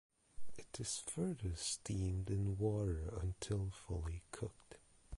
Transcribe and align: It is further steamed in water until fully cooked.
It 0.57 0.79
is 0.79 0.97
further 1.05 1.55
steamed 1.55 2.31
in 2.31 2.57
water 2.57 3.13
until 3.21 3.69
fully 3.69 4.23
cooked. 4.31 4.77